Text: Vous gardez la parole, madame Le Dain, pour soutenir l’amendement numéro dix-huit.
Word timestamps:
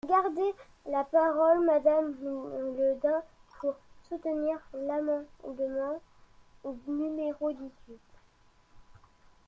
Vous 0.03 0.09
gardez 0.09 0.55
la 0.89 1.03
parole, 1.03 1.63
madame 1.63 2.15
Le 2.23 2.95
Dain, 3.03 3.21
pour 3.59 3.75
soutenir 4.09 4.57
l’amendement 4.73 6.01
numéro 6.87 7.51
dix-huit. 7.51 8.01